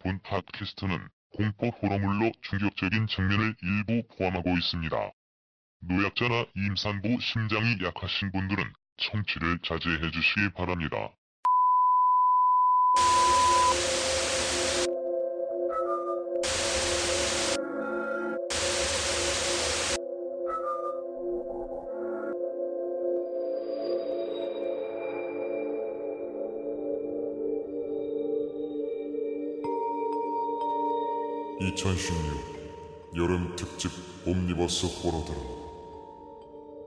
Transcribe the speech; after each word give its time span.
본 0.00 0.20
팟캐스트는 0.22 1.08
공포 1.36 1.68
호러물로 1.68 2.32
충격적인 2.42 3.06
장면을 3.06 3.54
일부 3.62 4.02
포함하고 4.16 4.56
있습니다. 4.56 5.10
노약자나 5.82 6.46
임산부 6.56 7.18
심장이 7.20 7.78
약하신 7.82 8.32
분들은 8.32 8.64
청취를 8.98 9.60
자제해 9.62 10.10
주시기 10.10 10.52
바랍니다. 10.54 11.10
(2016) 31.60 33.16
여름 33.16 33.54
특집 33.54 33.90
옴니버스 34.26 34.86
호러 34.86 35.24
드라마 35.24 35.60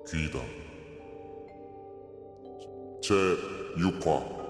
귀담 0.09 0.63
제 3.03 3.13
6화. 3.77 4.43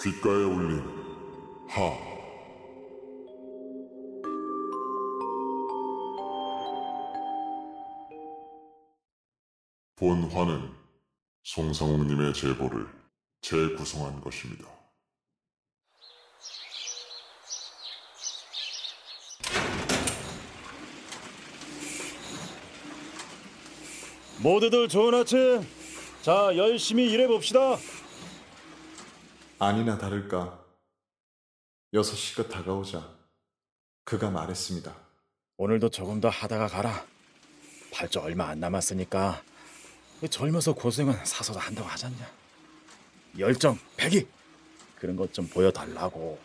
귓가에 0.00 0.44
올린 0.44 0.78
하. 1.66 2.08
본화는 9.96 10.70
송상욱님의 11.42 12.32
제보를 12.34 12.86
재구성한 13.40 14.20
것입니다. 14.20 14.77
모두들 24.42 24.88
좋은 24.88 25.14
아침. 25.14 25.66
자, 26.22 26.50
열심히 26.56 27.10
일해 27.10 27.26
봅시다. 27.26 27.76
아니나 29.58 29.98
다를까 29.98 30.58
6시가 31.94 32.48
다가오자 32.48 33.08
그가 34.04 34.30
말했습니다. 34.30 34.94
오늘도 35.56 35.88
조금 35.90 36.20
더 36.20 36.28
하다가 36.28 36.68
가라. 36.68 37.04
발주 37.92 38.20
얼마 38.20 38.48
안 38.48 38.60
남았으니까 38.60 39.42
젊어서 40.30 40.72
고생은 40.74 41.24
사서도 41.24 41.58
한다고 41.58 41.88
하잖냐. 41.88 42.30
열정, 43.38 43.78
패기 43.96 44.26
그런 44.96 45.16
것 45.16 45.32
좀 45.32 45.48
보여달라고. 45.48 46.38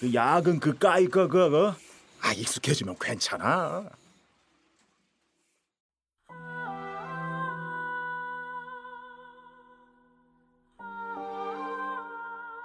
그 0.00 0.12
야근 0.14 0.60
그 0.60 0.76
까이 0.78 1.06
거 1.08 1.28
그거 1.28 1.74
아 2.20 2.32
익숙해지면 2.32 2.96
괜찮아. 3.00 3.88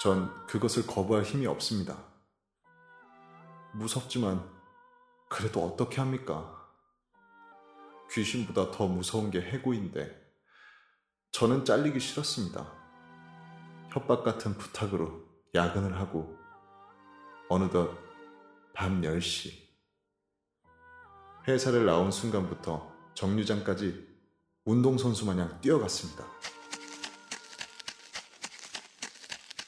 전 0.06 0.46
그것을 0.46 0.86
거부할 0.86 1.24
힘이 1.24 1.48
없습니다. 1.48 1.98
무섭지만 3.74 4.48
그래도 5.30 5.66
어떻게 5.66 6.00
합니까? 6.00 6.70
귀신보다 8.12 8.70
더 8.70 8.86
무서운 8.86 9.32
게 9.32 9.42
해고인데 9.42 10.16
저는 11.32 11.66
잘리기 11.66 12.00
싫었습니다. 12.00 12.72
협박 13.94 14.24
같은 14.24 14.56
부탁으로 14.60 15.28
야근을 15.56 16.00
하고 16.00 16.38
어느덧 17.50 17.98
밤 18.76 19.02
10시 19.02 19.54
회사를 21.48 21.88
나온 21.88 22.12
순간부터 22.12 22.94
정류장까지 23.16 24.08
운동선수 24.66 25.26
마냥 25.26 25.60
뛰어갔습니다. 25.62 26.24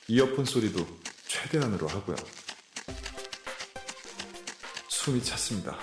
이어폰 0.09 0.45
소리도 0.45 0.87
최대한으로 1.27 1.85
하고요. 1.85 2.15
숨이 4.87 5.21
찼습니다. 5.21 5.77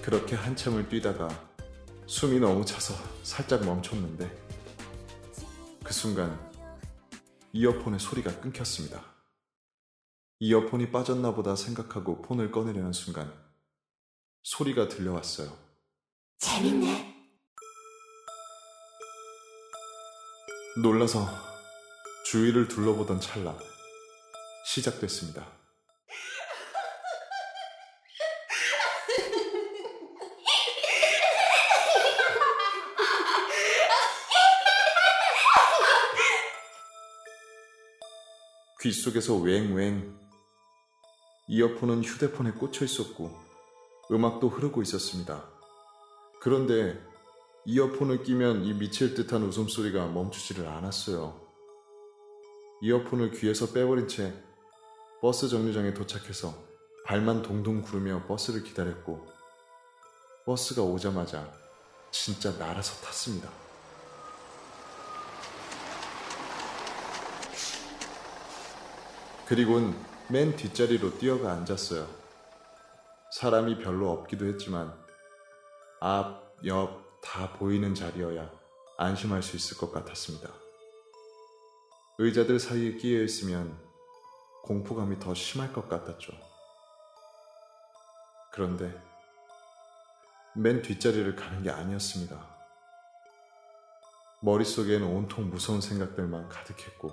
그렇게 0.00 0.36
한참을 0.36 0.88
뛰다가 0.88 1.28
숨이 2.06 2.40
너무 2.40 2.64
차서 2.64 2.94
살짝 3.22 3.62
멈췄는데 3.62 4.30
그 5.84 5.92
순간 5.92 6.40
이어폰의 7.52 8.00
소리가 8.00 8.40
끊겼습니다. 8.40 9.04
이어폰이 10.40 10.90
빠졌나 10.90 11.34
보다 11.34 11.54
생각하고 11.54 12.22
폰을 12.22 12.50
꺼내려는 12.50 12.94
순간 12.94 13.41
소리가 14.42 14.88
들려왔어요. 14.88 15.56
재밌네. 16.38 17.12
놀라서 20.82 21.28
주위를 22.26 22.66
둘러보던 22.66 23.20
찰나 23.20 23.56
시작됐습니다. 24.66 25.46
귀 38.80 38.90
속에서 38.90 39.34
웽웽 39.34 40.20
이어폰은 41.46 42.02
휴대폰에 42.02 42.50
꽂혀 42.52 42.84
있었고 42.84 43.51
음악도 44.12 44.48
흐르고 44.48 44.82
있었습니다. 44.82 45.42
그런데 46.40 47.00
이어폰을 47.64 48.24
끼면 48.24 48.64
이 48.64 48.74
미칠 48.74 49.14
듯한 49.14 49.42
웃음소리가 49.42 50.08
멈추지를 50.08 50.68
않았어요. 50.68 51.40
이어폰을 52.82 53.30
귀에서 53.30 53.72
빼버린 53.72 54.08
채 54.08 54.34
버스 55.22 55.48
정류장에 55.48 55.94
도착해서 55.94 56.52
발만 57.06 57.42
동동 57.42 57.80
구르며 57.80 58.26
버스를 58.26 58.64
기다렸고 58.64 59.26
버스가 60.44 60.82
오자마자 60.82 61.50
진짜 62.10 62.50
날아서 62.58 63.00
탔습니다. 63.06 63.48
그리곤 69.46 69.94
맨 70.28 70.54
뒷자리로 70.56 71.18
뛰어가 71.18 71.52
앉았어요. 71.52 72.21
사람이 73.32 73.78
별로 73.78 74.10
없기도 74.10 74.46
했지만 74.46 74.94
앞, 76.00 76.54
옆 76.64 77.02
다 77.22 77.52
보이는 77.52 77.94
자리여야 77.94 78.50
안심할 78.98 79.42
수 79.42 79.56
있을 79.56 79.78
것 79.78 79.90
같았습니다. 79.92 80.50
의자들 82.18 82.60
사이에 82.60 82.96
끼어 82.96 83.22
있으면 83.22 83.80
공포감이 84.64 85.18
더 85.18 85.32
심할 85.34 85.72
것 85.72 85.88
같았죠. 85.88 86.32
그런데 88.52 89.00
맨 90.54 90.82
뒷자리를 90.82 91.34
가는 91.36 91.62
게 91.62 91.70
아니었습니다. 91.70 92.52
머릿속에는 94.40 95.06
온통 95.06 95.48
무서운 95.48 95.80
생각들만 95.80 96.48
가득했고 96.48 97.10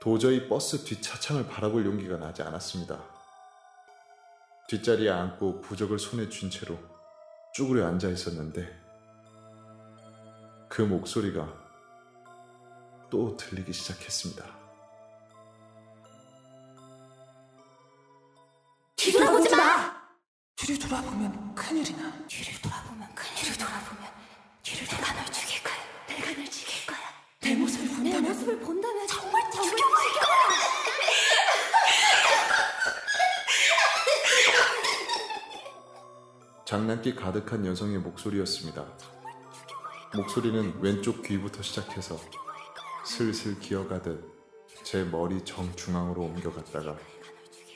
도저히 0.00 0.48
버스 0.48 0.84
뒷차창을 0.84 1.46
바라볼 1.46 1.86
용기가 1.86 2.18
나지 2.18 2.42
않았습니다. 2.42 3.13
뒷자리에 4.68 5.10
앉고 5.10 5.60
부적을 5.60 5.98
손에 5.98 6.28
쥔 6.30 6.50
채로 6.50 6.78
쭈그려 7.52 7.86
앉아 7.86 8.08
있었는데 8.08 8.82
그 10.68 10.82
목소리가 10.82 11.52
또 13.10 13.36
들리기 13.36 13.72
시작했습니다. 13.72 14.44
뒤돌아보지 18.96 19.54
마. 19.54 19.94
뒤를 20.56 20.78
돌아보면 20.78 21.54
큰일이나. 21.54 22.26
뒤를 22.26 22.60
돌아보면 22.60 23.14
큰일. 23.14 23.34
뒤를 23.36 23.58
돌아보면 23.58 24.10
뒤를 24.62 24.88
내가 24.88 25.12
널 25.12 25.24
죽일 25.26 25.62
거야. 25.62 25.74
내가 26.08 26.32
널 26.32 26.50
죽일 26.50 26.86
거야. 26.86 26.98
내 27.40 27.54
모습을 27.54 27.86
내 27.86 27.94
본다면 27.94 28.32
모습을 28.32 28.58
본다면 28.60 29.06
정말 29.06 29.42
정말 29.52 29.70
죽일 29.70 29.84
거야. 29.84 30.04
장난기 36.74 37.14
가득한 37.14 37.64
여성의 37.66 37.98
목소리였습니다. 37.98 38.84
목소리는 40.12 40.76
왼쪽 40.80 41.22
귀부터 41.22 41.62
시작해서 41.62 42.18
슬슬 43.06 43.60
기어가듯 43.60 44.20
제 44.82 45.04
머리 45.04 45.44
정중앙으로 45.44 46.22
옮겨갔다가 46.22 46.98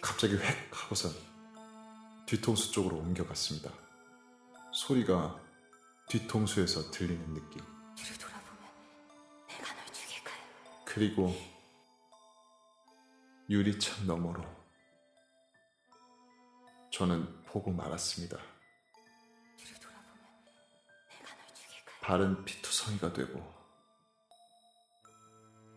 갑자기 0.00 0.34
획 0.34 0.42
하고선 0.72 1.12
뒤통수 2.26 2.72
쪽으로 2.72 2.96
옮겨갔습니다. 2.96 3.70
소리가 4.72 5.40
뒤통수에서 6.08 6.90
들리는 6.90 7.34
느낌. 7.34 7.62
그리고 10.84 11.32
유리창 13.48 14.08
너머로 14.08 14.42
저는 16.90 17.44
보고 17.44 17.70
말았습니다. 17.70 18.57
발은 22.08 22.43
피투성이가 22.46 23.12
되고 23.12 23.38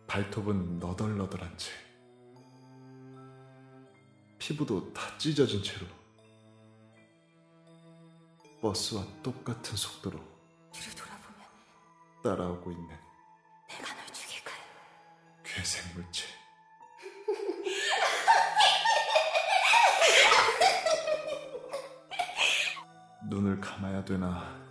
발톱은 0.06 0.78
너덜너덜한 0.78 1.58
채 1.58 1.70
피부도 4.38 4.94
다 4.94 5.18
찢어진 5.18 5.62
채로 5.62 5.86
버스와 8.62 9.04
똑같은 9.22 9.76
속도로 9.76 10.18
뒤를 10.72 10.96
돌아보면 10.96 11.40
따라오고 12.24 12.72
있는 12.72 12.88
내가 13.68 13.94
널 13.94 14.06
죽일 14.06 14.42
거야. 14.42 14.56
괴생물체 15.44 16.24
눈을 23.28 23.60
감아야 23.60 24.02
되나 24.02 24.61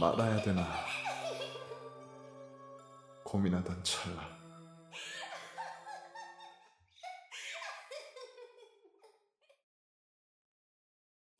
말아야 0.00 0.42
되나 0.42 0.66
고민하던 3.24 3.82
찰나 3.84 4.34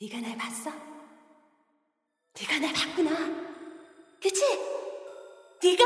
네가 0.01 0.21
날 0.21 0.37
봤어? 0.37 0.71
네가 2.39 2.59
날 2.59 2.75
봤구나. 2.75 3.11
그치? 4.21 4.43
네가 5.63 5.85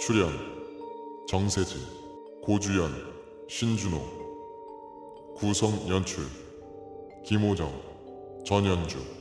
출연 0.00 0.32
정세진, 1.28 1.78
고주연, 2.42 2.90
신준호 3.50 4.00
구성 5.36 5.86
연출 5.90 6.24
김호정, 7.26 7.70
전현주 8.46 9.19